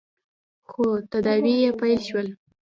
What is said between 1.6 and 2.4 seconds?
يې پیل شول.